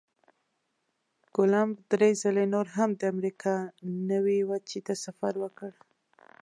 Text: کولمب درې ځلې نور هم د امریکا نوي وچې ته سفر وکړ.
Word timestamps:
کولمب 1.35 1.77
درې 1.93 2.09
ځلې 2.21 2.45
نور 2.53 2.67
هم 2.75 2.89
د 2.99 3.01
امریکا 3.13 3.55
نوي 4.11 4.39
وچې 4.49 4.79
ته 4.87 4.93
سفر 5.05 5.33
وکړ. 5.43 5.71